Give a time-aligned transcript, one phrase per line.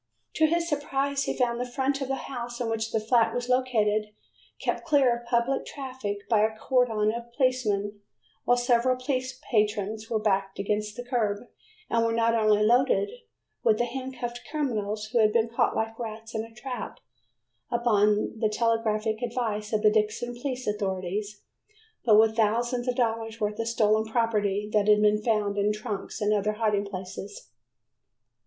[0.33, 3.47] To his surprise he found the front of the house in which the flat was
[3.49, 4.07] located
[4.59, 7.99] kept clear of public traffic by a cordon of policemen,
[8.43, 11.41] while several police patrols were backed against the curb,
[11.87, 13.11] and were not only loaded
[13.61, 16.99] with the handcuffed criminals, who had been caught like rats in a trap,
[17.69, 21.43] upon the telegraphic advice of the Dixon police authorities,
[22.03, 26.21] but with thousands of dollars worth of stolen property that had been found in trunks
[26.21, 27.51] and other hiding places.